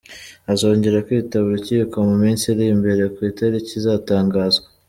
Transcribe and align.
Azongera 0.51 1.03
kwitaba 1.07 1.45
urukiko 1.47 1.95
mu 2.07 2.15
minsi 2.23 2.43
iri 2.53 2.65
imbere, 2.75 3.03
ku 3.13 3.19
itariki 3.31 3.71
izatangazwa. 3.79 4.67